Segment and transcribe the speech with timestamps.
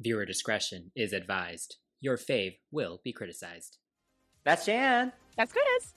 [0.00, 1.76] Viewer discretion is advised.
[2.00, 3.78] Your fave will be criticized.
[4.44, 5.12] That's Shan.
[5.36, 5.92] That's Chris.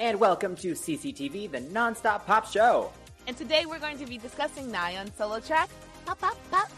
[0.00, 2.90] And welcome to CCTV, the nonstop pop show.
[3.28, 5.70] And today we're going to be discussing Nayeon's solo track,
[6.04, 6.68] Pop Pop Pop.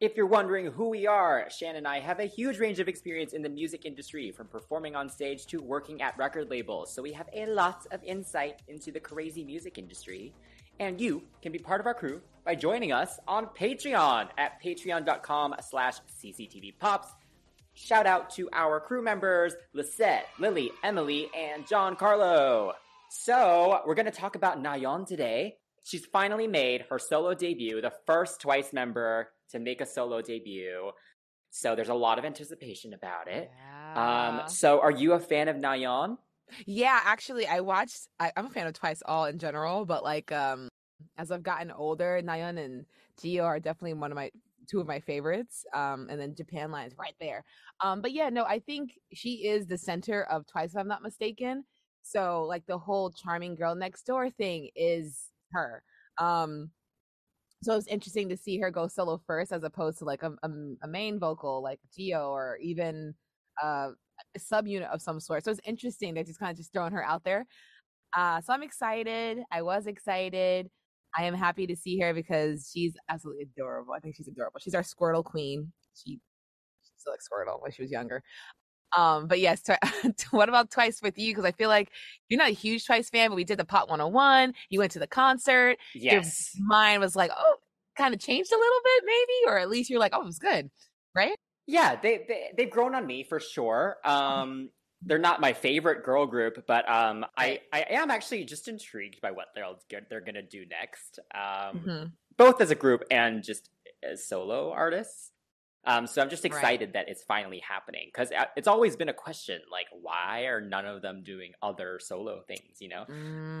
[0.00, 3.34] If you're wondering who we are, Shan and I have a huge range of experience
[3.34, 6.94] in the music industry, from performing on stage to working at record labels.
[6.94, 10.32] So we have a lot of insight into the crazy music industry.
[10.80, 15.54] And you can be part of our crew by joining us on Patreon at patreon.com
[15.68, 17.06] slash cctvpops.
[17.72, 22.74] Shout out to our crew members, Lisette, Lily, Emily, and John Carlo.
[23.10, 25.56] So we're going to talk about Nayeon today.
[25.82, 30.92] She's finally made her solo debut, the first Twice member to make a solo debut.
[31.50, 33.50] So there's a lot of anticipation about it.
[33.56, 34.40] Yeah.
[34.42, 36.16] Um, so are you a fan of Nayeon?
[36.66, 38.08] Yeah, actually, I watched.
[38.20, 40.68] I, I'm a fan of Twice all in general, but like, um,
[41.18, 42.84] as I've gotten older, Nayeon and
[43.20, 44.30] Jihyo are definitely one of my
[44.68, 45.64] two of my favorites.
[45.74, 47.44] Um, and then Japan Line is right there.
[47.80, 51.02] Um, but yeah, no, I think she is the center of Twice, if I'm not
[51.02, 51.64] mistaken.
[52.02, 55.82] So like the whole charming girl next door thing is her.
[56.18, 56.70] Um,
[57.62, 60.50] so it's interesting to see her go solo first as opposed to like a, a,
[60.82, 63.14] a main vocal like Jihyo or even
[63.62, 63.90] uh,
[64.34, 65.44] a subunit of some sort.
[65.44, 66.12] So it's interesting.
[66.12, 67.46] They're just kind of just throwing her out there.
[68.14, 69.38] Uh, so I'm excited.
[69.50, 70.70] I was excited.
[71.16, 73.94] I am happy to see her because she's absolutely adorable.
[73.94, 74.60] I think she's adorable.
[74.60, 75.72] She's our Squirtle queen.
[75.94, 76.12] She,
[76.82, 78.22] she still like Squirtle when she was younger.
[78.96, 79.78] Um, but yes, twi-
[80.30, 81.32] what about Twice with you?
[81.32, 81.90] Because I feel like
[82.28, 84.54] you're not a huge Twice fan, but we did the Pop 101.
[84.70, 85.78] You went to the concert.
[85.94, 86.52] Yes.
[86.54, 87.56] Your mind was like, oh,
[87.96, 90.38] kind of changed a little bit, maybe, or at least you're like, oh, it was
[90.38, 90.70] good,
[91.14, 91.36] right?
[91.66, 93.96] Yeah, they, they they've grown on me for sure.
[94.04, 94.70] Um,
[95.06, 99.30] they're not my favorite girl group, but um, I I am actually just intrigued by
[99.32, 101.18] what they're they're gonna do next.
[101.34, 102.16] Um, Mhm.
[102.36, 103.70] both as a group and just
[104.02, 105.30] as solo artists.
[105.86, 106.74] Um, so I'm just Right.
[106.74, 110.86] excited that it's finally happening because it's always been a question like why are none
[110.86, 113.06] of them doing other solo things, you know?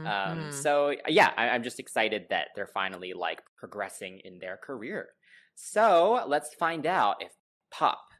[0.04, 0.50] Um, Mhm.
[0.50, 5.10] so yeah, I, I'm just excited that they're finally like progressing in their career.
[5.54, 7.32] So let's find out if
[7.70, 8.13] pop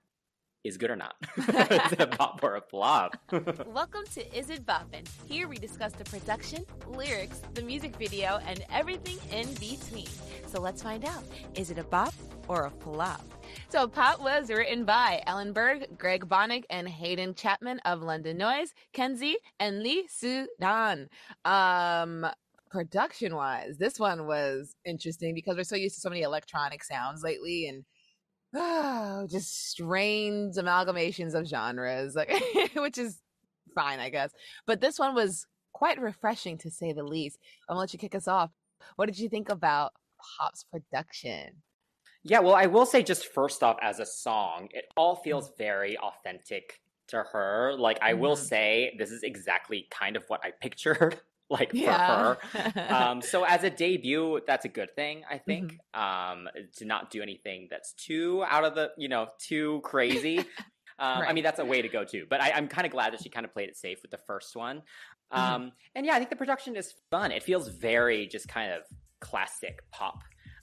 [0.64, 1.14] is good or not.
[1.36, 3.16] is it a pop or a flop?
[3.66, 5.06] Welcome to Is It Boppin'?
[5.26, 10.08] Here we discuss the production, lyrics, the music video, and everything in between.
[10.46, 11.22] So let's find out.
[11.54, 12.14] Is it a bop
[12.48, 13.22] or a flop?
[13.68, 18.72] So Pop was written by Ellen Berg, Greg Bonnick, and Hayden Chapman of London Noise,
[18.94, 21.10] Kenzie, and Lee Soo-dan.
[21.44, 22.26] Um,
[22.70, 27.22] production wise, this one was interesting because we're so used to so many electronic sounds
[27.22, 27.84] lately and
[28.54, 32.32] oh, just strange amalgamations of genres, like
[32.76, 33.20] which is
[33.74, 34.30] fine, I guess.
[34.66, 37.38] But this one was quite refreshing to say the least.
[37.68, 38.50] I'm gonna let you kick us off.
[38.96, 39.92] What did you think about
[40.38, 41.62] Pop's production?
[42.26, 45.98] yeah, well, I will say just first off, as a song, it all feels very
[45.98, 47.76] authentic to her.
[47.78, 48.46] Like, I will Mhm.
[48.48, 51.20] say, this is exactly kind of what I pictured,
[51.50, 52.36] like for Yeah.
[52.54, 52.94] her.
[52.94, 55.78] um, so as a debut, that's a good thing, I think.
[55.94, 56.38] Mm-hmm.
[56.46, 60.44] Um, to not do anything that's too out of the, you know, too crazy.
[60.96, 62.24] Um, I mean, that's a way to go too.
[62.30, 64.18] But I, I'm kind of glad that she kind of played it safe with the
[64.28, 64.82] first one.
[65.32, 65.36] Mhm.
[65.38, 67.32] Um, and yeah, I think the production is fun.
[67.32, 68.82] It feels very just kind of
[69.20, 70.20] classic pop.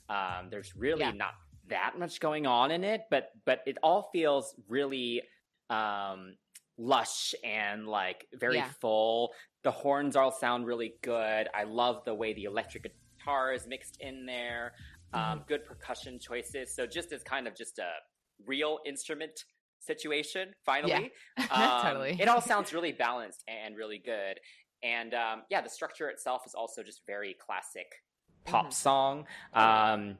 [0.07, 1.11] Um, there's really Yeah.
[1.11, 1.33] not
[1.67, 5.21] that much going on in it, but but it all feels really
[5.69, 6.37] um,
[6.77, 8.69] lush and like very Yeah.
[8.79, 9.33] full.
[9.63, 11.47] The horns all sound really good.
[11.53, 14.73] I love the way the electric guitar is mixed in there.
[15.13, 15.31] Mm-hmm.
[15.33, 16.73] Um, good percussion choices.
[16.75, 17.89] So just as kind of just a
[18.45, 19.43] real instrument
[19.79, 21.11] situation, finally.
[21.51, 22.17] Um, Totally.
[22.19, 24.39] It all sounds really balanced and really good.
[24.83, 27.87] And um, yeah, the structure itself is also just very classic
[28.45, 28.73] pop Mhm.
[28.73, 29.27] song.
[29.53, 30.17] Um,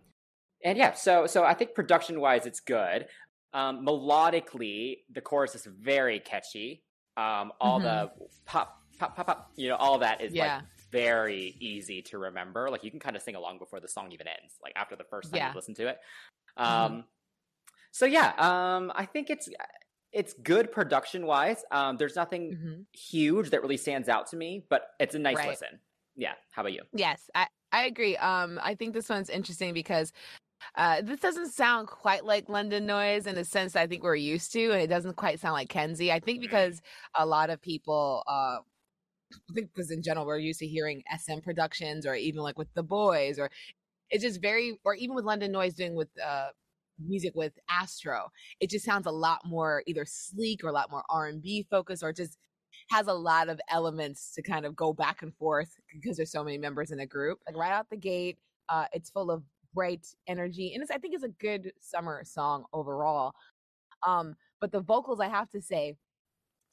[0.63, 3.07] and yeah, so so I think production wise, it's good.
[3.53, 6.83] Um, melodically, the chorus is very catchy.
[7.17, 8.11] Um, all the
[8.45, 10.37] pop, pop, pop, pop, you know, all that is Mm-hmm.
[10.37, 10.55] Yeah.
[10.57, 12.69] like very easy to remember.
[12.69, 15.03] Like you can kind of sing along before the song even ends, like after the
[15.05, 15.49] first time Yeah.
[15.49, 15.99] you listen to it.
[16.57, 16.63] Mhm.
[16.63, 17.03] Um,
[17.91, 19.49] so yeah, um, I think it's
[20.13, 21.63] it's good production wise.
[21.71, 22.85] Um, there's nothing Mhm.
[22.99, 25.47] huge that really stands out to me, but it's a nice Right.
[25.47, 25.79] listen.
[26.17, 26.33] Yeah.
[26.51, 26.83] How about you?
[26.93, 28.17] Yes, I, I agree.
[28.17, 30.13] Um, I think this one's interesting because
[30.75, 34.51] Uh, this doesn't sound quite like London Noise in a sense I think we're used
[34.53, 36.11] to, and it doesn't quite sound like Kenzie.
[36.11, 36.41] I think Mm.
[36.43, 36.83] because
[37.15, 38.59] a lot of people, uh,
[39.49, 42.73] I think because in general we're used to hearing SM productions, or even like with
[42.73, 43.49] the boys, or
[44.09, 46.49] it's just very, or even with London Noise doing with uh,
[46.99, 51.03] music with Astro, it just sounds a lot more either sleek or a lot more
[51.09, 52.37] R and B focused, or just
[52.89, 56.43] has a lot of elements to kind of go back and forth because there's so
[56.43, 57.39] many members in a group.
[57.47, 58.37] Like right out the gate,
[58.69, 59.43] uh, it's full of
[59.73, 63.33] bright energy, and it's, I think it's a good summer song overall.
[64.05, 65.95] Um, but the vocals, I have to say,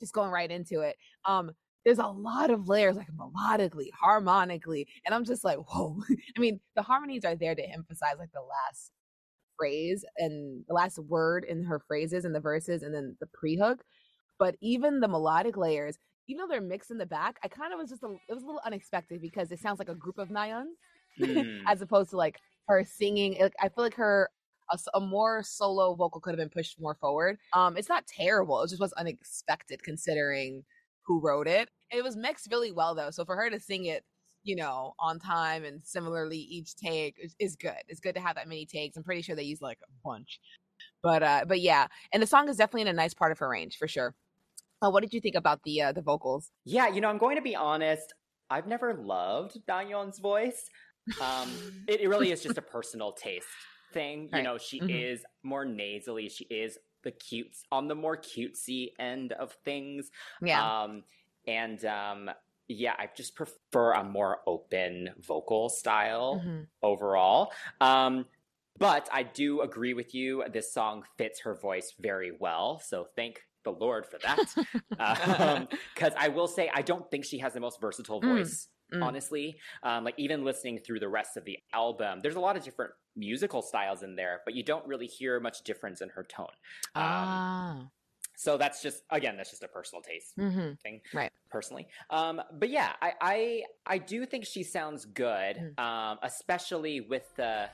[0.00, 1.52] just going right into it, um,
[1.88, 5.96] there's a lot of layers, like melodically, harmonically, and I'm just like, whoa.
[6.36, 8.92] I mean, the harmonies are there to emphasize like the last
[9.56, 13.82] phrase and the last word in her phrases and the verses, and then the pre-hook.
[14.38, 15.96] But even the melodic layers,
[16.28, 18.42] even though they're mixed in the back, I kind of was just a, it was
[18.42, 20.66] a little unexpected because it sounds like a group of Nayeons
[21.18, 21.62] Mm.
[21.66, 22.38] as opposed to like
[22.68, 23.38] her singing.
[23.40, 24.28] Like, I feel like her
[24.92, 27.38] a more solo vocal could have been pushed more forward.
[27.54, 28.62] Um, it's not terrible.
[28.62, 30.64] It just was unexpected considering
[31.06, 31.70] who wrote it.
[31.90, 33.10] It was mixed really well though.
[33.10, 34.04] So for her to sing it,
[34.42, 37.76] you know, on time and similarly each take is, is good.
[37.88, 38.96] It's good to have that many takes.
[38.96, 40.40] I'm pretty sure they used like a bunch.
[41.02, 43.48] But uh, but yeah, and the song is definitely in a nice part of her
[43.48, 44.14] range for sure.
[44.82, 46.52] Uh, what did you think about the uh, the vocals?
[46.64, 48.12] Yeah, you know, I'm going to be honest.
[48.50, 50.68] I've never loved Dahyun's voice.
[51.20, 53.46] Um, it, it really is just a personal taste
[53.92, 54.28] thing.
[54.32, 54.88] You know, she Mhm.
[54.88, 56.28] is more nasally.
[56.28, 60.10] She is the cute on the more cutesy end of things.
[60.42, 61.04] Yeah, Um,
[61.48, 62.30] and um,
[62.68, 66.66] yeah, I just prefer a more open vocal style Mhm.
[66.82, 67.50] overall.
[67.80, 68.26] Um,
[68.78, 70.44] but I do agree with you.
[70.52, 72.78] This song fits her voice very well.
[72.78, 74.54] So thank the Lord for that.
[75.94, 78.68] Because I will say, I don't think she has the most versatile Mm, voice.
[78.92, 79.02] mm.
[79.04, 82.62] Honestly, um, like even listening through the rest of the album, there's a lot of
[82.64, 86.46] different musical styles in there, but you don't really hear much difference in her tone.
[86.94, 87.88] Um, ah,
[88.40, 91.32] So that's just again, that's just a personal taste hmm thing, Right.
[91.50, 95.78] Personally, um, but yeah, I, I I do think she sounds good, Mm.
[95.82, 97.68] um, especially with the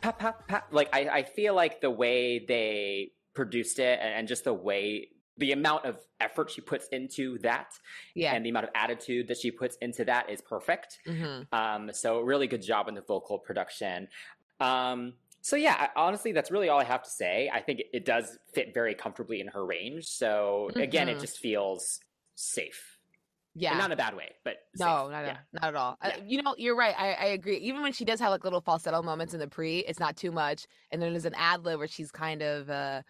[0.00, 0.68] pop pop pop.
[0.70, 5.08] Like I, I feel like the way they produced it and, and just the way
[5.36, 7.68] the amount of effort she puts into that
[8.14, 8.32] yeah.
[8.34, 10.98] and the amount of attitude that she puts into that is perfect.
[11.06, 14.08] hmm Um, so really good job in the vocal production.
[14.60, 15.12] Um,
[15.46, 17.48] so yeah, honestly, that's really all I have to say.
[17.54, 20.06] I think it, does fit very comfortably in her range.
[20.06, 21.20] So again, it Mhm.
[21.20, 22.00] just feels
[22.34, 22.98] safe.
[23.54, 23.70] Yeah.
[23.70, 25.12] And not in a bad way, but no, safe.
[25.12, 25.30] not, yeah.
[25.30, 25.98] at, not at all.
[26.02, 26.96] Uh, you know, you're right.
[26.98, 27.58] I, I agree.
[27.58, 30.32] Even when she does have like little falsetto moments in the pre, it's not too
[30.32, 30.66] much.
[30.90, 33.02] And then there's an ad lib where she's kind of uh,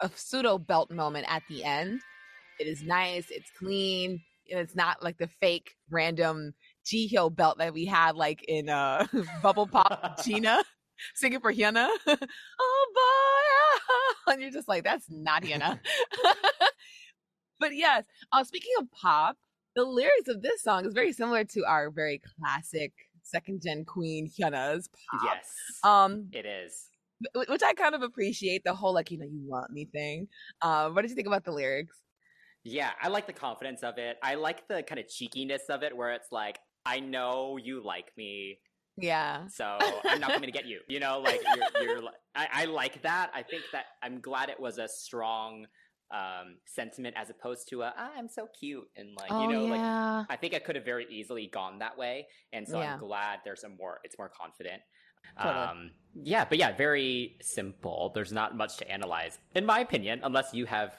[0.00, 2.00] a pseudo belt moment at the end.
[2.60, 3.26] It is nice.
[3.28, 4.22] It's clean.
[4.50, 6.54] And it's not like the fake random
[6.86, 9.06] G Hill belt that we had like in uh,
[9.42, 10.62] Bubble Pop Gina
[11.14, 11.88] singing for Hyuna.
[12.06, 12.16] oh
[12.94, 14.32] boy.
[14.32, 15.80] And you're just like, that's not Hyuna.
[17.60, 19.36] but yes, uh, speaking of pop,
[19.74, 22.92] the lyrics of this song is very similar to our very classic
[23.22, 25.20] second gen queen Hyuna's pop.
[25.24, 25.46] Yes,
[25.82, 26.88] Um, it is.
[27.34, 30.28] which I kind of appreciate the whole like you know you want me thing.
[30.60, 31.96] Um, what did you think about the lyrics?
[32.64, 34.18] Yeah, I like the confidence of it.
[34.22, 38.12] I like the kind of cheekiness of it, where it's like, I know you like
[38.16, 38.58] me,
[38.98, 40.80] Yeah, so I'm not coming to get you.
[40.88, 41.40] You know, like
[41.74, 42.02] you're, you're
[42.34, 43.30] I, I like that.
[43.34, 45.66] I think that I'm glad it was a strong
[46.12, 49.64] um, sentiment as opposed to a ah, I'm so cute and like oh you know
[49.64, 52.94] like yeah, I think I could have very easily gone that way, and so Yeah.
[52.94, 54.82] I'm glad there's a more it's more confident.
[55.40, 55.64] Totally.
[55.64, 55.90] Um,
[56.22, 58.12] yeah, but yeah, very simple.
[58.14, 60.98] There's not much to analyze, in my opinion, unless you have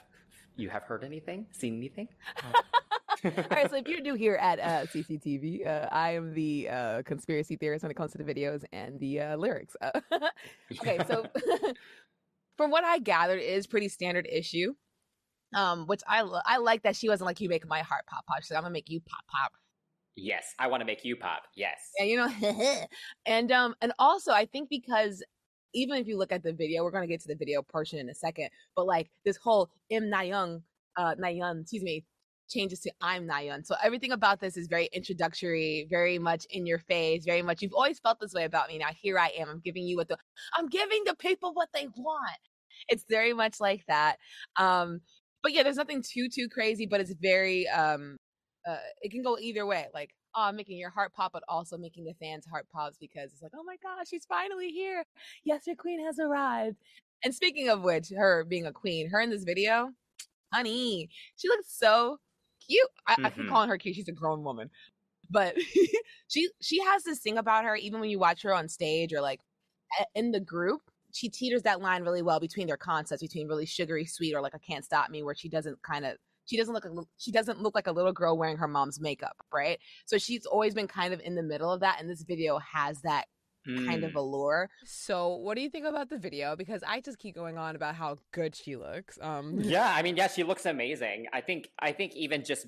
[0.56, 2.08] you have heard anything, seen anything.
[3.36, 7.02] All right, so if you're new here at uh, CCTV, uh, I am the uh,
[7.04, 9.76] conspiracy theorist when it comes to the videos and the uh, lyrics.
[9.80, 10.00] Uh,
[10.80, 11.24] okay, so
[12.56, 14.74] from what I gathered, it is pretty standard issue.
[15.54, 18.26] Um, which I lo- I like that she wasn't like you make my heart pop
[18.26, 18.42] pop.
[18.42, 19.52] She's like, I'm gonna make you pop pop.
[20.16, 21.42] yes, I want to make you pop.
[21.56, 21.78] Yes.
[21.98, 22.28] and you know
[23.26, 25.22] and um and also i think because
[25.74, 27.98] even if you look at the video we're going to get to the video portion
[27.98, 30.62] in a second but like this whole M Nayoung,
[30.96, 32.04] uh nayeon excuse me
[32.48, 36.78] changes to i'm nayeon so everything about this is very introductory very much in your
[36.78, 39.60] face very much you've always felt this way about me now here i am i'm
[39.60, 40.16] giving you what the
[40.54, 42.38] i'm giving the people what they want
[42.88, 44.16] it's very much like that
[44.56, 45.00] um
[45.42, 48.16] but yeah there's nothing too too crazy but it's very um
[48.66, 49.86] uh, it can go either way.
[49.92, 53.32] Like, oh, I'm making your heart pop, but also making the fans' heart pops because
[53.32, 55.04] it's like, oh my gosh, she's finally here.
[55.44, 56.76] Yes, your queen has arrived.
[57.22, 59.90] And speaking of which, her being a queen, her in this video,
[60.52, 62.18] honey, she looks so
[62.68, 62.88] cute.
[63.06, 63.48] I, I keep Mhm.
[63.48, 63.96] calling her cute.
[63.96, 64.70] She's a grown woman,
[65.30, 65.56] but
[66.28, 67.76] she she has this thing about her.
[67.76, 69.40] Even when you watch her on stage or like
[70.14, 74.04] in the group, she teeters that line really well between their concepts, between really sugary
[74.06, 76.16] sweet or like a can't stop me, where she doesn't kind of
[76.46, 79.78] she doesn't look she doesn't look like a little girl wearing her mom's makeup, right?
[80.06, 83.00] So she's always been kind of in the middle of that, and this video has
[83.02, 83.26] that
[83.68, 83.86] mm.
[83.86, 84.16] kind of mm.
[84.16, 84.70] allure.
[84.84, 86.56] So, what do you think about the video?
[86.56, 89.18] Because I just keep going on about how good she looks.
[89.20, 91.26] Um, yeah, I mean, yeah, she looks amazing.
[91.32, 92.66] I think, I think even just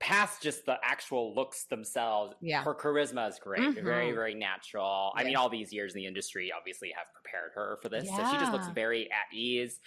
[0.00, 2.62] past just the actual looks themselves, yeah.
[2.62, 3.62] her charisma is great.
[3.62, 3.84] Mm-hmm.
[3.84, 5.12] Very, very natural.
[5.16, 8.04] I mean, all these years in the industry obviously have prepared her for this.
[8.06, 8.16] Yeah.
[8.16, 9.80] So she just looks very at ease.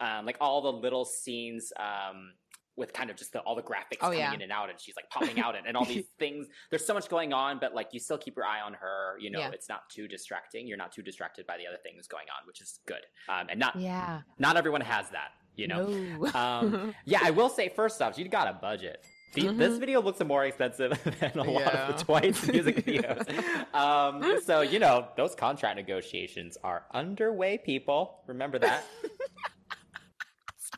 [0.00, 2.32] Um, like all the little scenes um,
[2.78, 4.32] with kind of just the, all the graphics oh, coming yeah.
[4.32, 6.94] in and out and she's like popping out and, and all these things there's so
[6.94, 9.50] much going on but like you still keep your eye on her you know yeah.
[9.52, 12.60] it's not too distracting you're not too distracted by the other things going on which
[12.60, 16.26] is good um, and not yeah not everyone has that you know no.
[16.34, 19.04] um, yeah i will say first off you got a budget
[19.34, 19.58] the, mm-hmm.
[19.58, 21.88] This video looks more expensive than a lot yeah.
[21.88, 23.74] of the Twice music videos.
[23.74, 28.20] um, so, you know, those contract negotiations are underway, people.
[28.26, 28.84] Remember that.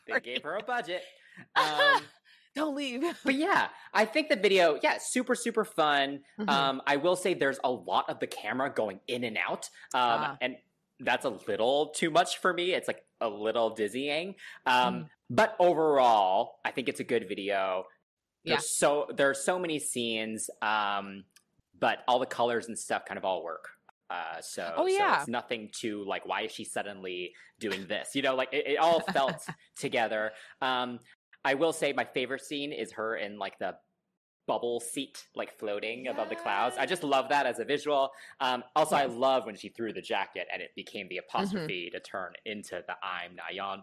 [0.09, 1.02] they gave her a budget.
[1.56, 2.02] Um,
[2.54, 3.02] Don't leave.
[3.25, 6.20] but yeah, I think the video, yeah, super, super fun.
[6.38, 6.49] Mm-hmm.
[6.49, 9.68] Um, I will say there's a lot of the camera going in and out.
[9.94, 10.37] Um, ah.
[10.40, 10.56] and
[10.99, 12.73] that's a little too much for me.
[12.73, 14.35] It's like a little dizzying.
[14.66, 15.09] Um, mm.
[15.30, 17.85] but overall, I think it's a good video.
[18.44, 18.61] There's yeah.
[18.61, 21.25] so there are so many scenes, um,
[21.78, 23.68] but all the colors and stuff kind of all work.
[24.11, 25.14] Uh, so, oh, yeah.
[25.14, 28.11] so it's nothing to like, why is she suddenly doing this?
[28.14, 30.32] You know, like it, it all felt together.
[30.61, 30.99] Um,
[31.44, 33.75] I will say my favorite scene is her in like the
[34.47, 36.14] bubble seat, like floating yes.
[36.14, 36.76] above the clouds.
[36.78, 38.11] I just love that as a visual.
[38.40, 39.04] Um, also, yes.
[39.04, 41.37] I love when she threw the jacket and it became the mm-hmm.
[41.37, 41.97] apostrophe mm-hmm.
[41.97, 43.82] to turn into the I'm Nayeon.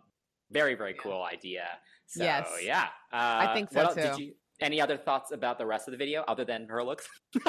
[0.52, 1.02] Very, very yeah.
[1.02, 1.64] cool idea.
[2.06, 2.50] So, yes.
[2.62, 2.88] yeah.
[3.14, 4.02] Uh, I think so too.
[4.02, 7.08] Did you, any other thoughts about the rest of the video other than her looks?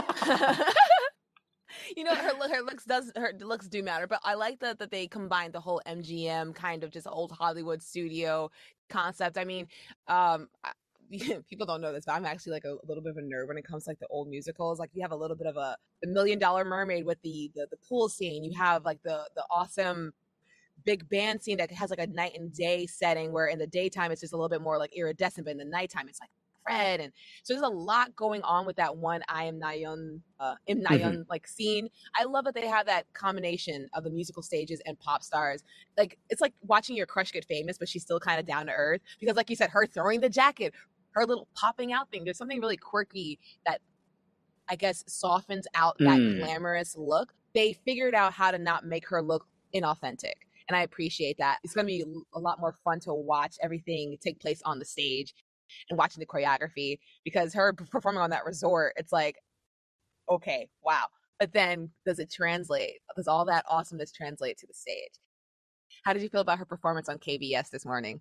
[1.97, 4.90] you know her her looks does her looks do matter but i like that that
[4.90, 8.50] they combined the whole mgm kind of just old hollywood studio
[8.88, 9.66] concept i mean
[10.09, 10.49] um
[11.49, 13.49] people don't know this, but I'm actually like a, a, little bit of a nerd
[13.49, 14.78] when it comes to like the old musicals.
[14.78, 17.66] Like you have a little bit of a the Million Dollar Mermaid with the, the
[17.71, 18.45] the pool scene.
[18.45, 20.12] You have like the the awesome
[20.85, 24.12] big band scene that has like a night and day setting where in the daytime
[24.12, 26.30] it's just a little bit more like iridescent, but in the nighttime it's like
[26.68, 27.00] Fred.
[27.00, 30.82] And so there's a lot going on with that one I am Nayeon, uh, Im
[30.82, 31.22] Nayeon mm-hmm.
[31.28, 31.88] like scene.
[32.18, 35.62] I love that they have that combination of the musical stages and pop stars.
[35.96, 38.72] Like it's like watching your crush get famous, but she's still kind of down to
[38.72, 40.75] earth because, like you said, her throwing the jacket,
[41.12, 42.25] her little popping out thing.
[42.25, 43.80] There's something really quirky that
[44.68, 46.38] I guess softens out that mm.
[46.38, 47.32] glamorous look.
[47.54, 50.34] They figured out how to not make her look inauthentic.
[50.68, 51.58] And I appreciate that.
[51.64, 54.84] It's going to be a lot more fun to watch everything take place on the
[54.84, 55.34] stage
[55.88, 59.37] and watching the choreography because her performing on that resort, it's like,
[60.30, 61.06] okay, wow.
[61.38, 62.96] But then does it translate?
[63.16, 65.12] Does all that awesomeness translate to the stage?
[66.04, 68.20] How did you feel about her performance on KBS this morning?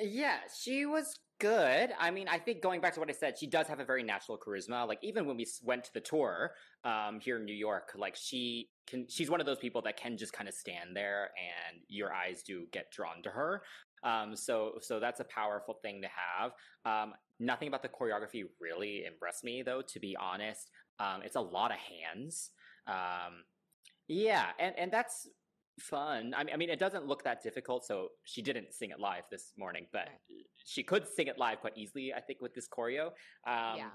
[0.00, 1.90] Yeah, she was good.
[1.98, 4.02] I mean, I think going back to what I said, she does have a very
[4.02, 4.86] natural charisma.
[4.86, 6.52] Like even when we went to the tour
[6.84, 10.16] um, here in New York, like she can, she's one of those people that can
[10.16, 13.62] just kind of stand there, and your eyes do get drawn to her.
[14.02, 16.52] Um, so so that's a powerful thing to have.
[16.84, 20.70] Um, nothing about the choreography really impressed me though, to be honest.
[20.98, 22.50] Um, it's a lot of hands.
[22.86, 23.44] Um,
[24.08, 25.28] yeah, and and that's
[25.80, 26.34] fun.
[26.36, 27.84] I mean, I mean, it doesn't look that difficult.
[27.84, 30.46] So she didn't sing it live this morning, but right.
[30.64, 32.12] she could sing it live quite easily.
[32.14, 33.08] I think with this choreo.
[33.46, 33.88] Um, yeah.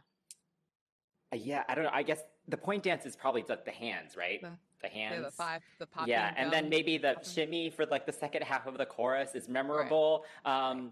[1.36, 1.89] Yeah, I don't know.
[1.91, 4.39] I guess the point dance is probably like the hands, right?
[4.83, 5.15] The, hands.
[5.15, 6.07] Yeah, the five, the pop.
[6.07, 7.29] Yeah, and then maybe the popping.
[7.29, 10.25] shimmy for like the second half of the chorus is memorable.
[10.45, 10.71] Right.
[10.71, 10.91] Um,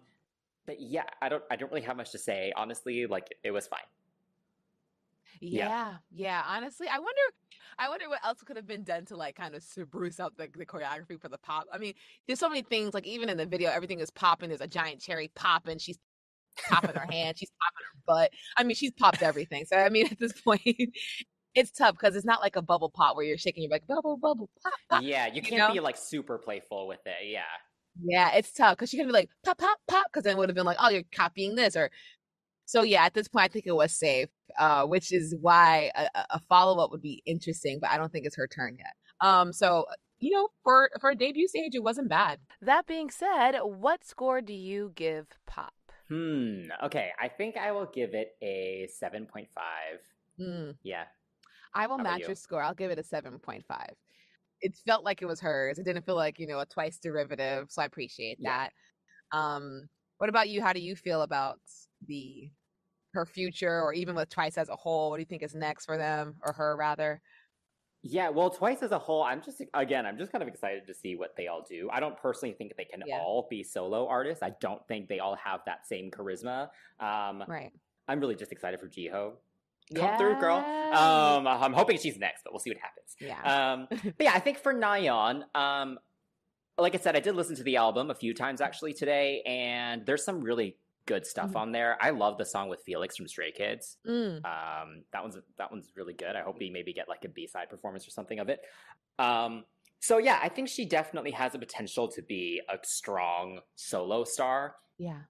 [0.66, 2.54] but yeah, I don't, I don't really have much to say.
[2.56, 3.80] Honestly, like it was fine.
[5.42, 6.44] Yeah, yeah, yeah.
[6.48, 7.22] Honestly, I wonder,
[7.80, 10.48] I wonder what else could have been done to like kind of spruce up the,
[10.56, 11.66] the choreography for the pop.
[11.74, 11.94] I mean,
[12.28, 12.94] there's so many things.
[12.94, 14.50] Like even in the video, everything is popping.
[14.50, 15.80] There's a giant cherry popping.
[15.80, 15.98] She's
[16.70, 17.38] popping her hand.
[17.38, 18.32] She's popping her butt.
[18.56, 19.66] I mean, she's popped everything.
[19.66, 20.62] So I mean, at this point,
[21.56, 23.64] it's tough because it's not like a bubble pop where you're shaking.
[23.64, 25.04] You're like bubble, bubble, pop, pop.
[25.04, 25.74] Yeah, you can't you know?
[25.74, 27.30] be like super playful with it.
[27.30, 27.42] Yeah.
[28.02, 30.50] Yeah, it's tough because you can be like pop, pop, pop, because then it would
[30.50, 31.92] have been like, oh, you're copying this, or
[32.66, 32.84] so.
[32.84, 36.40] Yeah, at this point, I think it was safe, uh, which is why a, a
[36.48, 38.96] follow up would be interesting, but I don't think it's her turn yet.
[39.20, 39.86] Um, so
[40.22, 42.40] you know, for for a debut stage, it wasn't bad.
[42.62, 45.74] That being said, what score do you give Pop?
[46.08, 46.68] Hmm.
[46.84, 50.00] Okay, I think I will give it a seven point five.
[50.38, 50.72] Hmm.
[50.84, 51.06] Yeah,
[51.74, 52.28] I will match you?
[52.28, 52.62] your score.
[52.62, 53.64] I'll give it a 7.5.
[54.62, 55.80] It felt like it was hers.
[55.80, 57.68] It didn't feel like, you know, a twice derivative.
[57.70, 58.68] So I appreciate yeah.
[59.32, 59.38] that.
[59.38, 60.62] Um, what about you?
[60.62, 61.60] How do you feel about
[62.08, 62.50] the
[63.14, 65.10] her future or even with twice as a whole?
[65.10, 67.22] What do you think is next for them or her rather?
[68.04, 70.94] Yeah, well, Twice as a whole, I'm just again, I'm just kind of excited to
[70.94, 71.88] see what they all do.
[71.92, 73.20] I don't personally think they can Yeah.
[73.20, 74.42] all be solo artists.
[74.42, 76.70] I don't think they all have that same charisma.
[77.00, 77.72] Um, Right.
[78.08, 79.38] I'm really just excited for Jihyo.
[79.96, 80.58] Come through, girl.
[80.58, 83.16] Um, I'm hoping she's next, but we'll see what happens.
[83.20, 83.74] yeah.
[83.74, 86.00] Um, but yeah, I think for Nayeon, um,
[86.78, 90.06] like I said, I did listen to the album a few times actually today, and
[90.06, 91.56] there's some really good stuff Mhm.
[91.58, 91.98] on there.
[92.00, 93.98] I love the song with Felix from Stray Kids.
[94.08, 94.38] Mm.
[94.46, 96.36] Um, that one's that one's really good.
[96.36, 98.62] I hope we maybe get like a B side performance or something of it.
[99.20, 99.66] Um,
[100.00, 104.76] so yeah, I think she definitely has the potential to be a strong solo star.
[104.98, 105.22] Yeah.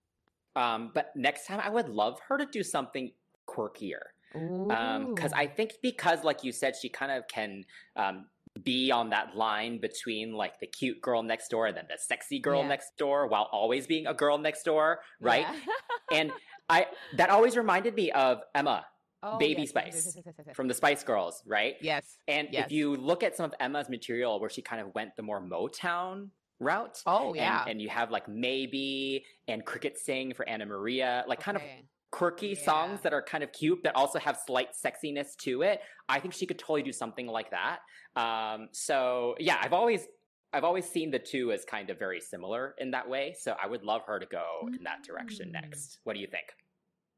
[0.55, 3.11] Um, but next time, I would love her to do something
[3.47, 3.99] quirkier
[4.33, 5.35] because Ooh.
[5.35, 8.25] I think because like you said, she kind of can um,
[8.63, 12.39] be on that line between like the cute girl next door and then the sexy
[12.39, 12.67] girl Yeah.
[12.69, 15.45] next door, while always being a girl next door, right?
[15.49, 16.17] Yeah.
[16.19, 16.31] and
[16.69, 18.85] I that always reminded me of Emma
[19.23, 21.75] Oh, Baby yes, Spice yes, yes, from the Spice Girls, right?
[21.79, 22.17] Yes.
[22.27, 25.21] And if you look at some of Emma's material where she kind of went the
[25.21, 26.29] more Motown
[26.61, 27.65] route, Oh yeah.
[27.67, 31.63] and you have like Maybe and Cricket Sing for Anamaria, like kind of
[32.11, 32.63] quirky Yeah.
[32.63, 35.81] songs that are kind of cute that also have slight sexiness to it.
[36.07, 37.79] I think she could totally do something like that.
[38.15, 40.07] Um, so yeah, I've always
[40.53, 43.33] I've always seen the two as kind of very similar in that way.
[43.39, 45.53] So I would love her to go in that direction Mm.
[45.53, 45.99] next.
[46.03, 46.47] What do you think?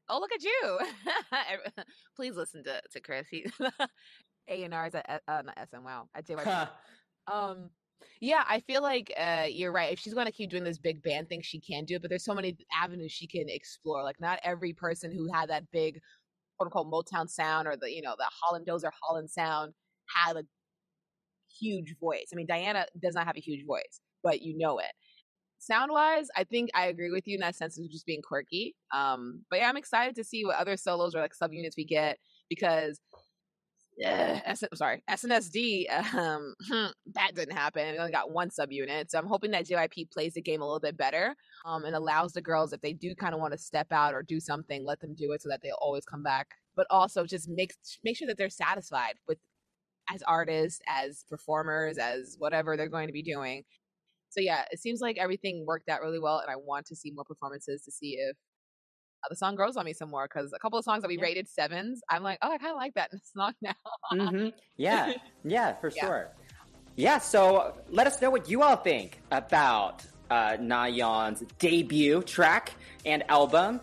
[0.08, 0.78] Oh, look at you!
[2.16, 3.26] Please listen to to Chris.
[3.28, 3.46] He
[4.48, 5.82] A and R's at uh, not SM.
[5.84, 6.68] Wow, at JYP.
[7.26, 7.70] Um,
[8.20, 9.92] yeah, I feel like uh, you're right.
[9.92, 12.02] If she's going to keep doing this big band thing, she can do it.
[12.02, 14.02] But there's so many avenues she can explore.
[14.02, 16.00] Like not every person who had that big,
[16.58, 19.72] quote unquote, Motown sound or the you know the Holland Dozier Holland sound
[20.06, 20.44] had a
[21.60, 22.26] huge voice.
[22.32, 24.92] I mean, Diana does not have a huge voice, but you know it.
[25.58, 28.74] Sound wise, I think I agree with you in that sense of just being quirky.
[28.92, 32.18] Um, but yeah, I'm excited to see what other solos or like subunits we get
[32.50, 33.00] because
[34.02, 36.54] uh, S- sorry, SNSD, um,
[37.14, 37.92] that didn't happen.
[37.92, 39.10] We only got one subunit.
[39.10, 42.32] So I'm hoping that JYP plays the game a little bit better um, and allows
[42.32, 45.00] the girls, if they do kind of want to step out or do something, let
[45.00, 46.48] them do it so that they'll always come back.
[46.76, 49.38] But also just make make sure that they're satisfied with
[50.12, 53.64] as artists, as performers, as whatever they're going to be doing.
[54.30, 57.12] So yeah, it seems like everything worked out really well, and I want to see
[57.12, 58.36] more performances to see if
[59.30, 60.24] the song grows on me some more.
[60.26, 61.22] Because a couple of songs that we Yeah.
[61.24, 63.72] rated sevens, I'm like, oh, I kind of like that song now.
[64.12, 64.48] mm-hmm.
[64.76, 65.12] Yeah,
[65.44, 66.04] yeah, for Yeah.
[66.06, 66.28] sure.
[66.96, 72.72] Yeah, so let us know what you all think about uh, Nayeon's debut track
[73.04, 73.80] and album.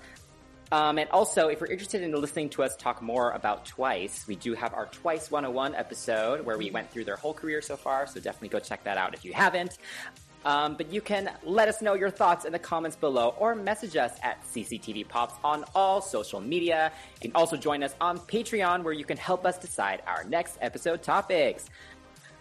[0.71, 4.37] Um, and also, if you're interested in listening to us talk more about Twice, we
[4.37, 8.07] do have our Twice 101 episode where we went through their whole career so far,
[8.07, 9.77] so definitely go check that out if you haven't.
[10.43, 13.95] Um, but you can let us know your thoughts in the comments below or message
[13.95, 16.91] us at CCTV Pops on all social media.
[17.21, 20.57] You can also join us on Patreon where you can help us decide our next
[20.61, 21.65] episode topics.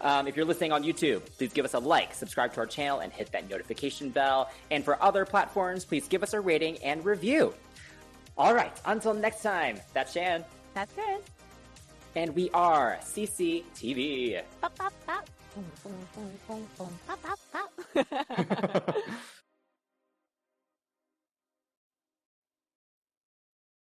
[0.01, 3.01] Um, if you're listening on YouTube, please give us a like, subscribe to our channel,
[3.01, 4.49] and hit that notification bell.
[4.71, 7.53] And for other platforms, please give us a rating and review.
[8.35, 11.21] All right, until next time, that's Shan, That's Chris.
[12.15, 14.41] and we are CCTV.
[14.59, 15.29] Bop, bop, bop.
[15.53, 17.59] 嘣嘣嘣嘣嘣啪啪啪。
[17.93, 19.40] 哈哈哈哈哈